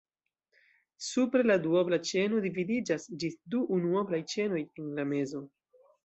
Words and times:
Supre 1.07 1.43
la 1.49 1.57
duobla 1.65 1.99
ĉeno 2.11 2.39
dividiĝas 2.45 3.05
ĝis 3.23 3.35
du 3.55 3.61
unuoblaj 3.75 4.21
ĉenoj 4.33 4.63
en 4.63 4.89
la 5.01 5.05
mezo. 5.11 5.43